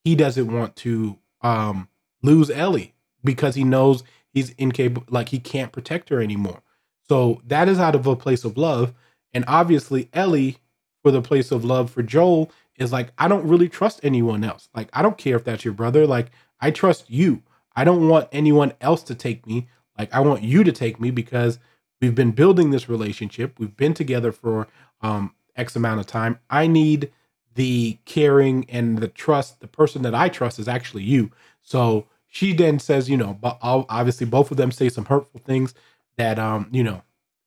[0.04, 1.88] he doesn't want to um,
[2.22, 6.60] lose Ellie because he knows he's incapable, like he can't protect her anymore.
[7.08, 8.92] So that is out of a place of love.
[9.32, 10.58] And obviously, Ellie,
[11.02, 14.68] for the place of love for Joel, is like, I don't really trust anyone else.
[14.74, 16.06] Like, I don't care if that's your brother.
[16.06, 17.42] Like, I trust you.
[17.76, 19.68] I don't want anyone else to take me.
[19.98, 21.58] Like, I want you to take me because
[22.00, 23.58] we've been building this relationship.
[23.58, 24.66] We've been together for
[25.02, 26.38] um, X amount of time.
[26.50, 27.12] I need
[27.54, 29.60] the caring and the trust.
[29.60, 31.30] The person that I trust is actually you.
[31.62, 35.74] So she then says, you know, but obviously both of them say some hurtful things
[36.16, 37.02] that, um, you know,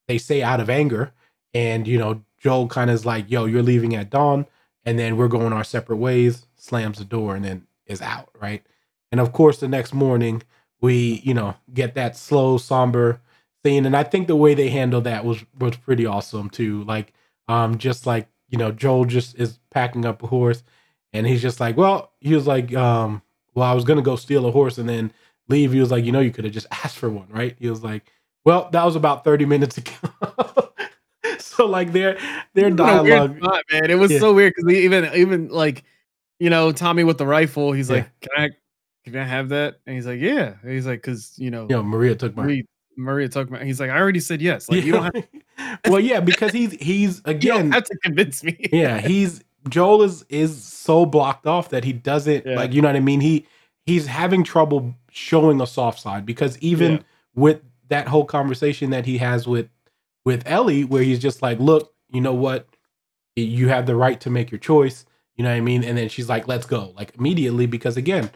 [0.08, 1.12] they say out of anger.
[1.54, 4.45] And, you know, Joel kind of is like, yo, you're leaving at dawn.
[4.86, 8.30] And then we're going our separate ways, slams the door, and then is out.
[8.39, 8.63] Right.
[9.12, 10.43] And of course, the next morning,
[10.82, 13.21] we you know get that slow somber
[13.65, 17.13] scene and i think the way they handled that was was pretty awesome too like
[17.47, 20.63] um just like you know joel just is packing up a horse
[21.13, 23.21] and he's just like well he was like um
[23.58, 25.12] well i was gonna go steal a horse and then
[25.50, 27.70] leave he was like you know you could have just asked for one right he
[27.70, 28.12] was like
[28.46, 29.91] well that was about 30 minutes ago
[31.39, 32.17] so like their
[32.54, 34.20] their dialogue spot, man it was yeah.
[34.20, 35.84] so weird because even even like
[36.39, 37.98] you know tommy with the rifle he's yeah.
[37.98, 38.50] like can i
[39.12, 39.80] can I have that?
[39.86, 40.56] And he's like, yeah.
[40.62, 42.46] And he's like, because you know, yeah, Maria took my.
[42.46, 42.65] We,
[42.98, 43.63] Maria took my.
[43.63, 44.70] He's like, I already said yes.
[44.70, 44.86] Like, yeah.
[44.86, 45.80] you don't have.
[45.88, 47.67] well, yeah, because he's he's again.
[47.67, 48.58] you have to convince me.
[48.72, 52.56] yeah, he's Joel is is so blocked off that he doesn't yeah.
[52.56, 52.73] like.
[52.73, 53.21] You know what I mean?
[53.21, 53.45] He
[53.86, 57.01] he's having trouble showing a soft side because even yeah.
[57.36, 59.69] with that whole conversation that he has with
[60.25, 62.67] with Ellie, where he's just like, look, you know what,
[63.36, 65.06] you have the right to make your choice.
[65.36, 65.84] You know what I mean?
[65.84, 68.32] And then she's like, let's go, like immediately because again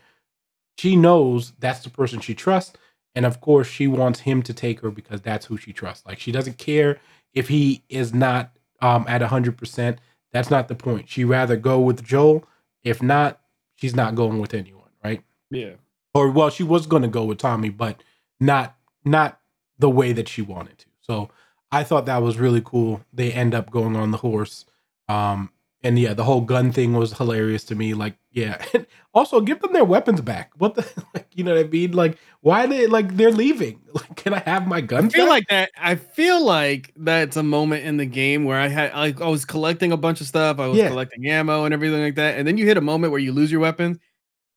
[0.78, 2.74] she knows that's the person she trusts.
[3.14, 6.06] And of course, she wants him to take her because that's who she trusts.
[6.06, 7.00] Like she doesn't care
[7.34, 9.98] if he is not um, at 100%.
[10.34, 11.10] That's not the point.
[11.10, 12.46] She rather go with Joel.
[12.84, 13.42] If not,
[13.76, 15.24] she's not going with anyone, right?
[15.50, 15.74] Yeah.
[16.14, 18.04] Or well, she was going to go with Tommy, but
[18.40, 19.40] not not
[19.80, 20.86] the way that she wanted to.
[21.02, 21.30] So
[21.72, 23.02] I thought that was really cool.
[23.14, 24.66] They end up going on the horse.
[25.08, 25.52] Um,
[25.84, 27.94] and yeah, the whole gun thing was hilarious to me.
[27.94, 28.64] Like, yeah.
[29.14, 30.52] also, give them their weapons back.
[30.58, 31.92] What the, like, you know what I mean?
[31.94, 33.80] Like, why they like they're leaving?
[33.94, 35.08] Like, can I have my gun?
[35.08, 35.30] I feel back?
[35.30, 35.72] like that.
[35.78, 39.44] I feel like that's a moment in the game where I had like I was
[39.44, 40.60] collecting a bunch of stuff.
[40.60, 40.88] I was yeah.
[40.88, 43.52] collecting ammo and everything like that, and then you hit a moment where you lose
[43.52, 43.98] your weapons,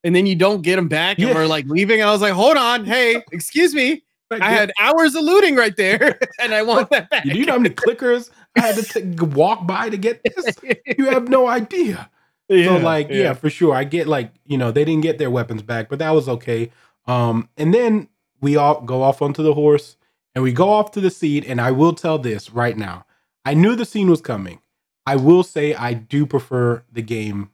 [0.04, 1.28] and then you don't get them back, yeah.
[1.28, 2.00] and we're like leaving.
[2.00, 4.04] I was like, hold on, hey, excuse me.
[4.42, 7.24] I had hours of looting right there, and I want that back.
[7.24, 8.82] Do you know how many clickers I had to
[9.16, 10.56] t- walk by to get this?
[10.98, 12.10] You have no idea.
[12.48, 13.16] Yeah, so like, yeah.
[13.16, 13.74] yeah, for sure.
[13.74, 16.70] I get like, you know, they didn't get their weapons back, but that was okay.
[17.06, 18.08] Um, and then
[18.40, 19.96] we all go off onto the horse
[20.34, 21.44] and we go off to the scene.
[21.44, 23.06] And I will tell this right now.
[23.46, 24.60] I knew the scene was coming.
[25.06, 27.50] I will say I do prefer the game.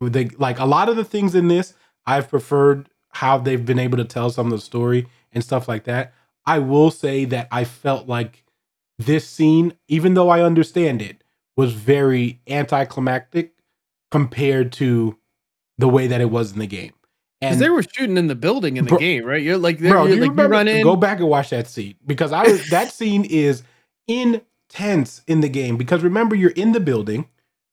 [0.00, 1.74] The, like a lot of the things in this,
[2.06, 5.84] I've preferred how they've been able to tell some of the story and stuff like
[5.84, 6.12] that.
[6.46, 8.44] I will say that I felt like
[8.98, 11.22] this scene, even though I understand it,
[11.56, 13.54] was very anticlimactic
[14.10, 15.16] compared to
[15.78, 16.92] the way that it was in the game.
[17.40, 19.42] Because they were shooting in the building in the Bro- game, right?
[19.42, 20.48] You're like, bro, you're, you like you remember?
[20.48, 20.82] run in.
[20.84, 23.62] Go back and watch that scene because I was that scene is
[24.06, 27.28] intense in the game because remember you're in the building,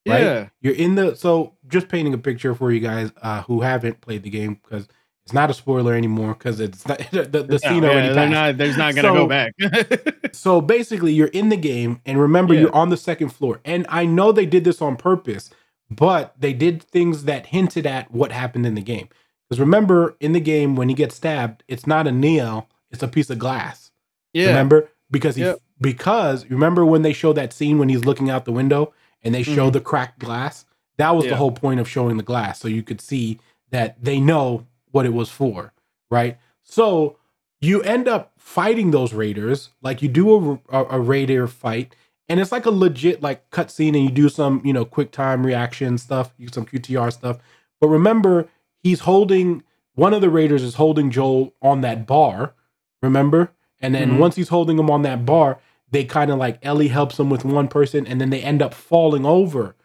[0.07, 0.21] right?
[0.23, 0.49] Yeah.
[0.61, 4.23] You're in the so just painting a picture for you guys uh, who haven't played
[4.23, 4.87] the game because
[5.27, 8.29] it's not a spoiler anymore because it's not the, the No, scene yeah, already they're
[8.29, 9.53] not, there's not gonna So- go back.
[10.33, 12.61] So basically, you're in the game, and remember, Yeah.
[12.61, 13.59] you're on the second floor.
[13.65, 15.49] And I know they did this on purpose,
[15.89, 19.09] but they did things that hinted at what happened in the game.
[19.49, 23.07] Because remember, in the game, when he gets stabbed, it's not a nail; it's a
[23.09, 23.91] piece of glass.
[24.33, 24.47] yeah.
[24.47, 25.59] Remember, because he Yep.
[25.81, 29.43] because remember when they show that scene when he's looking out the window and they
[29.43, 29.73] show Mhm.
[29.73, 30.63] the cracked glass.
[30.97, 33.39] That was the whole point of showing the glass, so you could see
[33.71, 34.65] that they know
[34.97, 35.73] what it was for,
[36.11, 36.39] right?
[36.63, 37.17] So
[37.61, 41.95] you end up fighting those raiders, like you do a, a, a raider fight,
[42.29, 45.45] and it's like a legit like cutscene, and you do some you know quick time
[45.45, 47.39] reaction stuff, you some QTR stuff.
[47.81, 48.49] But remember,
[48.83, 49.63] he's holding
[49.95, 52.55] one of the raiders is holding Joel on that bar.
[53.03, 54.19] Remember, and then Mhm.
[54.19, 55.59] once he's holding him on that bar,
[55.91, 58.73] they kind of like Ellie helps him with one person, and then they end up
[58.75, 59.75] falling over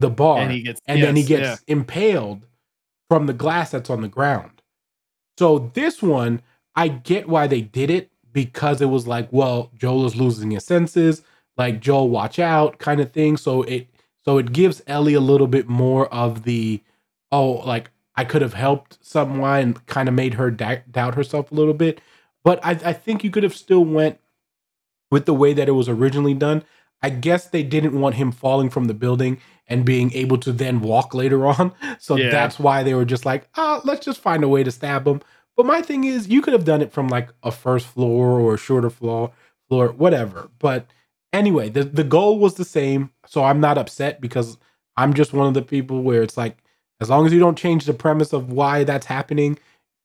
[0.00, 2.46] the bar, and he gets, and then he yes, gets impaled
[3.10, 4.61] from the glass that's on the ground.
[5.38, 6.42] So this one,
[6.74, 10.64] I get why they did it because it was like, well, Joel is losing his
[10.64, 11.22] senses,
[11.56, 13.36] like Joel, watch out, kind of thing.
[13.36, 13.88] So it
[14.24, 16.82] so it gives Ellie a little bit more of the
[17.30, 21.74] oh, like I could have helped someone kind of made her doubt herself a little
[21.74, 22.00] bit.
[22.44, 24.18] But I, I think you could have still went
[25.10, 26.64] with the way that it was originally done.
[27.02, 30.80] I guess they didn't want him falling from the building and being able to then
[30.80, 31.72] walk later on.
[31.98, 32.30] So Yeah.
[32.30, 35.20] that's why they were just like, ah, let's just find a way to stab him.
[35.56, 38.54] But my thing is, you could have done it from like a first floor or
[38.54, 39.32] a shorter floor,
[39.68, 40.50] floor, whatever.
[40.58, 40.86] But
[41.32, 43.10] anyway, the, the goal was the same.
[43.26, 44.56] So I'm not upset because
[44.96, 46.56] I'm just one of the people where it's like,
[47.00, 49.58] as long as you don't change the premise of why that's happening,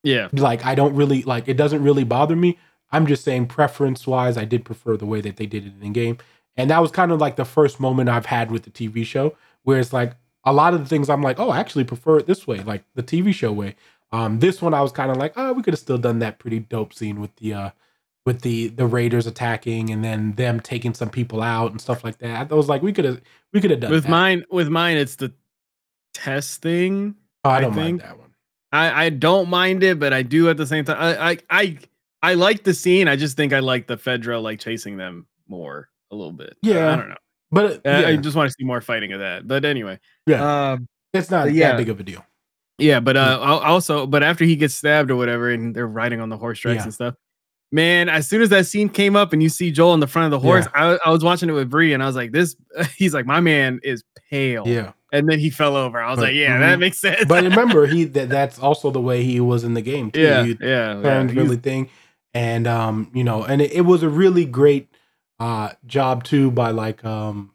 [0.04, 0.30] yeah.
[0.34, 2.58] like I don't really like it doesn't really bother me.
[2.92, 5.94] I'm just saying preference wise, I did prefer the way that they did it in
[5.94, 6.18] game.
[6.58, 9.36] And that was kind of like the first moment I've had with the TV show,
[9.64, 12.26] where it's like a lot of the things I'm like, oh, I actually prefer it
[12.28, 13.76] this way, like the TV show way.
[14.12, 16.40] Um, this one I was kind of like, oh, we could have still done that
[16.40, 17.70] pretty dope scene with the uh
[18.26, 22.18] with the the Raiders attacking and then them taking some people out and stuff like
[22.20, 22.52] that.
[22.52, 23.22] I was like, we could have
[23.54, 24.10] we could have done With that.
[24.10, 25.34] mine, with mine, it's the
[26.14, 27.16] Tess thing.
[27.44, 28.24] oh, I I don't mind think- that one.
[28.74, 30.98] I, I don't mind it, but I do at the same time.
[31.00, 31.78] I, I I
[32.22, 33.08] I like the scene.
[33.08, 36.52] I just think I like the Fedra like chasing them more a little bit.
[36.52, 36.94] Uh, Yeah.
[36.94, 37.16] I don't know.
[37.52, 39.48] But Uh, yeah, I just want to see more fighting of that.
[39.48, 40.72] But anyway, Yeah.
[40.74, 41.72] um, it's not yeah.
[41.72, 42.26] that big of a deal.
[42.78, 43.00] yeah.
[43.00, 46.30] But uh, al- also, but after he gets stabbed or whatever, and they're riding on
[46.30, 46.84] the horse tracks Yeah.
[46.84, 47.14] and stuff.
[47.72, 50.26] Man, as soon as that scene came up and you see Joel in the front
[50.26, 52.56] of the horse, I, I was watching it with Bree and I was like, "This."
[52.96, 54.94] He's like, "My man is pale." Yeah.
[55.12, 56.00] and then he fell over.
[56.02, 56.80] I was But- like, "Yeah, that mhm.
[56.80, 60.12] makes sense." but remember he that that's also the way he was in the game
[60.12, 60.22] too.
[60.22, 61.22] yeah, He yeah, yeah.
[61.34, 61.90] really thing,
[62.34, 64.88] and um, you know, and it, it was a really great
[65.40, 67.52] uh job too by like um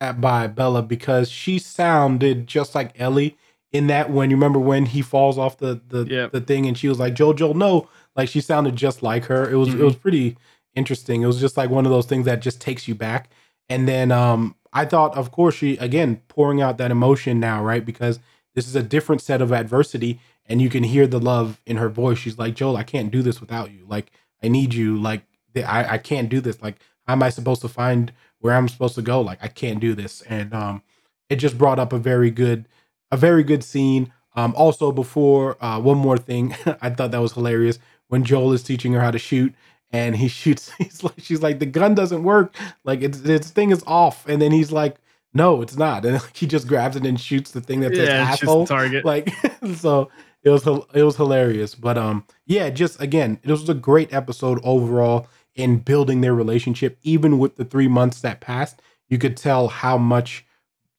[0.00, 3.36] at, by Bella because she sounded just like Ellie
[3.72, 6.32] in that when you remember when he falls off the the Yep.
[6.32, 7.88] the thing and she was like Jojo no.
[8.16, 9.48] Like she sounded just like her.
[9.50, 9.84] It was it Mhm.
[9.84, 10.36] was pretty
[10.74, 11.22] interesting.
[11.22, 13.28] It was just like one of those things that just takes you back.
[13.68, 17.84] And then um I thought of course she again pouring out that emotion now right?
[17.84, 18.20] Because
[18.54, 21.88] this is a different set of adversity and you can hear the love in her
[21.88, 22.18] voice.
[22.18, 23.84] She's like Joel I can't do this without you.
[23.88, 24.10] Like
[24.42, 24.96] I need you.
[25.00, 25.22] Like
[25.56, 26.60] I I can't do this.
[26.62, 26.76] Like
[27.10, 29.20] how am I supposed to find where I'm supposed to go.
[29.20, 30.82] Like I can't do this, and um,
[31.28, 32.68] it just brought up a very good,
[33.10, 34.12] a very good scene.
[34.36, 38.62] Um, also, before uh, one more thing, I thought that was hilarious when Joel is
[38.62, 39.52] teaching her how to shoot,
[39.90, 40.70] and he shoots.
[40.78, 42.54] He's like, she's like, the gun doesn't work.
[42.84, 44.94] Like it's its thing is off, and then he's like,
[45.34, 48.22] no, it's not, and he just grabs it and shoots the thing that says yeah,
[48.22, 49.04] asshole target.
[49.04, 49.34] like
[49.74, 50.08] so
[50.44, 54.58] it was it was hilarious but um yeah just again it was a great episode
[54.64, 55.26] overall
[55.60, 59.96] in building their relationship even with the three months that passed you could tell how
[59.96, 60.44] much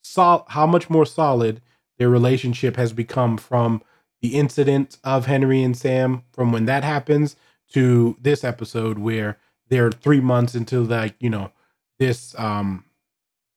[0.02, 1.62] sol- how much more solid
[1.98, 3.82] their relationship has become from
[4.22, 7.36] the incident of henry and sam from when that happens
[7.70, 9.38] to this episode where
[9.70, 11.52] they're three months into like you know
[12.00, 12.86] this um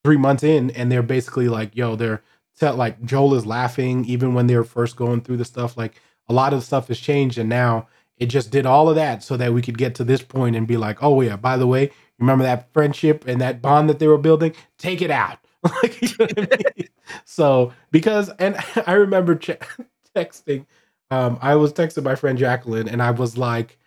[0.05, 2.23] three months in and they're basically like yo they're
[2.59, 5.77] tell like Joel is laughing even when they're first going through the stuff.
[5.77, 9.22] Like a lot of stuff has changed, and now it just did all of that
[9.22, 11.66] so that we could get to this point and be like, oh yeah, by the
[11.66, 14.55] way, remember that friendship and that bond that they were building?
[14.79, 15.38] Take it out.
[15.83, 16.40] like, you know I
[16.77, 16.88] mean?
[17.24, 19.50] So because and I remember ch-
[20.16, 20.66] texting,
[21.11, 23.79] um, I was texting my friend Jacqueline, and I was like.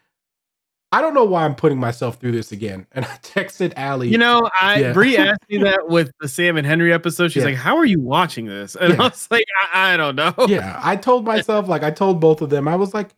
[0.93, 2.87] I don't know why I'm putting myself through this again.
[2.93, 4.07] And I texted Allie.
[4.07, 4.93] You know, I Yeah.
[4.93, 7.33] Brie asked me that with the Sam and Henry episode.
[7.33, 7.49] She's Yeah.
[7.49, 9.01] like, "How are you watching this?" And Yeah.
[9.01, 12.41] I was like, I, "I don't know." yeah, I told myself, like I told both
[12.41, 13.09] of them, I was like,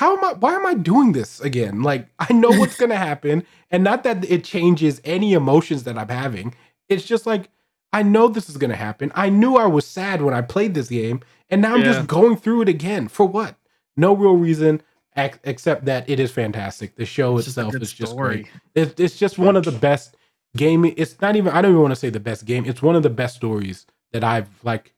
[0.00, 1.82] how am I why am I doing this again?
[1.82, 6.08] Like I know what's gonna happen, and not that it changes any emotions that I'm
[6.08, 6.54] having.
[6.88, 7.50] It's just like
[7.92, 9.12] I know this is gonna happen.
[9.14, 11.92] I knew I was sad when I played this game, and now I'm Yeah.
[11.92, 13.08] just going through it again.
[13.08, 13.56] For what?
[13.96, 14.82] No real reason
[15.14, 16.96] ex- except that it is fantastic.
[16.96, 18.42] The show It's itself good is just story.
[18.42, 18.46] great.
[18.74, 20.16] It's, it's just one of the best
[20.56, 20.94] gaming.
[20.96, 21.52] It's not even.
[21.52, 22.64] I don't even want to say the best game.
[22.66, 24.92] It's one of the best stories that I've like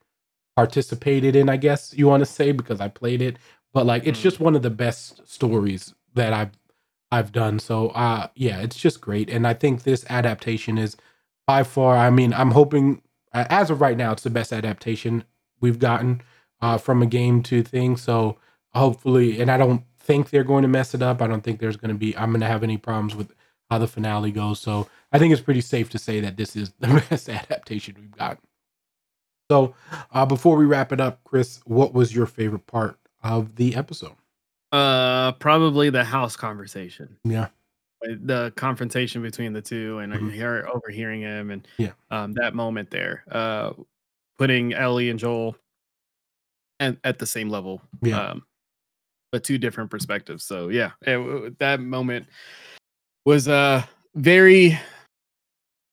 [0.57, 1.49] participated in.
[1.49, 3.37] I guess you want to say because I played it,
[3.77, 4.25] but like it's Mm.
[4.25, 6.53] just one of the best stories that I've
[7.13, 7.59] I've done.
[7.61, 9.29] So uh yeah, it's just great.
[9.31, 10.97] And I think this adaptation is
[11.47, 11.99] by far.
[11.99, 13.03] I mean, I'm hoping
[13.35, 15.25] as of right now, it's the best adaptation
[15.61, 16.23] we've gotten
[16.63, 17.99] uh, from a game to thing.
[17.99, 18.39] So
[18.75, 21.21] hopefully, and I don't think they're going to mess it up.
[21.23, 22.17] I don't think there's going to be.
[22.17, 23.35] I'm going to have any problems with
[23.71, 24.59] how the finale goes.
[24.61, 28.17] So I think it's pretty safe to say that this is the best adaptation we've
[28.17, 28.39] got.
[29.51, 29.75] So
[30.13, 34.15] uh, before we wrap it up, Chris, what was your favorite part of the episode?
[34.73, 37.17] Uh, probably the house conversation.
[37.25, 37.49] Yeah.
[38.03, 40.39] The confrontation between the two and Mhm.
[40.39, 41.93] her overhearing him and Yeah.
[42.11, 43.73] um that moment there uh
[44.39, 45.57] putting ellie and joel
[46.79, 48.21] and at the same level Yeah.
[48.33, 48.47] um
[49.33, 52.27] but two different perspectives so yeah it, that moment
[53.25, 53.83] was uh
[54.15, 54.79] very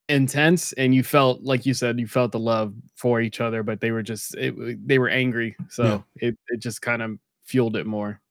[0.09, 3.79] intense and you felt like you said you felt the love for each other but
[3.79, 4.53] they were just it,
[4.87, 8.21] they were angry so it, it just kind of fueled it more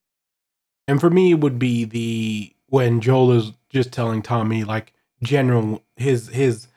[0.88, 5.82] And for me, it would be the when Joel is just telling Tommy like general
[5.96, 6.68] his his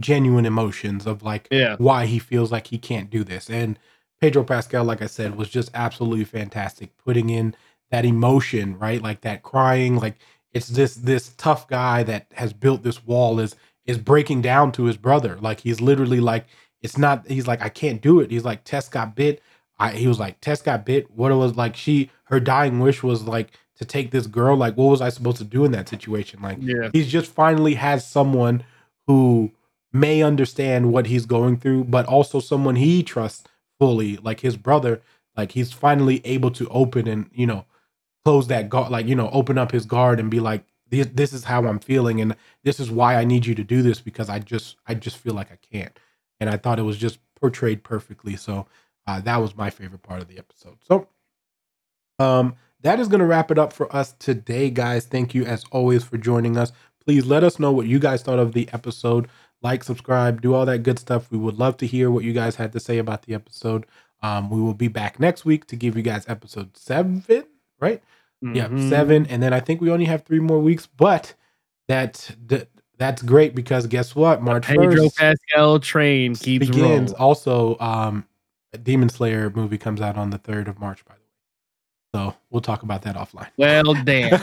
[0.00, 3.48] genuine emotions of like yeah why he feels like he can't do this.
[3.50, 3.78] And
[4.20, 7.54] Pedro Pascal, like I said, was just absolutely fantastic, putting in
[7.90, 9.02] that emotion, right?
[9.02, 10.16] Like that crying, like
[10.52, 14.84] it's this this tough guy that has built this wall is is breaking down to
[14.84, 15.38] his brother.
[15.40, 16.46] Like he's literally like,
[16.82, 17.26] it's not.
[17.28, 18.30] He's like, I can't do it.
[18.30, 19.42] He's like, Tess got bit.
[19.78, 21.10] I, he was like, Tess got bit.
[21.10, 24.56] What it was like, she her dying wish was like to take this girl.
[24.56, 26.40] Like, what was I supposed to do in that situation?
[26.42, 28.64] Like, yeah he's just finally has someone
[29.06, 29.52] who
[29.92, 33.44] may understand what he's going through, but also someone he trusts
[33.78, 35.02] fully, like his brother.
[35.36, 37.66] Like he's finally able to open and you know
[38.24, 41.32] close that guard, like you know open up his guard and be like, this, this
[41.32, 44.30] is how I'm feeling, and this is why I need you to do this because
[44.30, 45.98] I just I just feel like I can't.
[46.40, 48.36] And I thought it was just portrayed perfectly.
[48.36, 48.66] So
[49.06, 50.76] uh, that was my favorite part of the episode.
[50.86, 51.08] So
[52.18, 55.06] um that is going to wrap it up for us today, guys.
[55.06, 56.70] Thank you as always for joining us.
[57.04, 59.28] Please let us know what you guys thought of the episode.
[59.62, 61.28] Like, subscribe, do all that good stuff.
[61.30, 63.86] We would love to hear what you guys had to say about the episode.
[64.22, 67.24] Um, we will be back next week to give you guys episode seven,
[67.80, 68.02] right?
[68.42, 68.88] Yeah, Mhm.
[68.88, 71.34] seven, and then I think we only have three more weeks, but
[71.88, 74.42] that, that that's great because guess what?
[74.42, 77.10] March Pedro first Pascal train keeps begins.
[77.10, 77.14] rolling.
[77.14, 78.26] Also, um,
[78.84, 82.30] Demon Slayer movie comes out on the third of March, by the way.
[82.30, 83.48] So we'll talk about that offline.
[83.56, 84.30] Well, damn.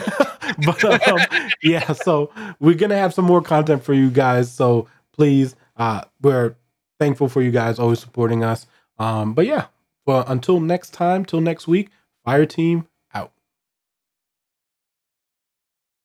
[0.64, 1.18] but um,
[1.62, 4.52] yeah, so we're gonna have some more content for you guys.
[4.52, 6.56] So please, uh, we're
[6.98, 8.66] thankful for you guys always supporting us.
[8.98, 9.66] Um, but yeah,
[10.06, 11.90] well, until next time, till next week,
[12.24, 12.86] Fire Team